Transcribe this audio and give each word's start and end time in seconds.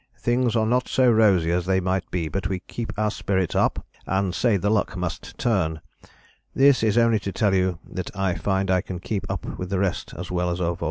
Things 0.17 0.55
are 0.55 0.65
not 0.65 0.87
so 0.87 1.11
rosy 1.11 1.51
as 1.51 1.67
they 1.67 1.79
might 1.79 2.09
be, 2.09 2.27
but 2.27 2.47
we 2.49 2.61
keep 2.61 2.91
our 2.97 3.11
spirits 3.11 3.53
up 3.53 3.85
and 4.07 4.33
say 4.33 4.57
the 4.57 4.71
luck 4.71 4.97
must 4.97 5.37
turn. 5.37 5.79
This 6.55 6.81
is 6.81 6.97
only 6.97 7.19
to 7.19 7.31
tell 7.31 7.53
you 7.53 7.77
that 7.87 8.09
I 8.17 8.33
find 8.33 8.71
I 8.71 8.81
can 8.81 8.97
keep 8.99 9.29
up 9.29 9.59
with 9.59 9.69
the 9.69 9.77
rest 9.77 10.15
as 10.17 10.31
well 10.31 10.49
as 10.49 10.59
of 10.59 10.59
old." 10.59 10.59
[Illustration: 10.59 10.67
MOUNT 10.69 10.77
F. 10.79 10.79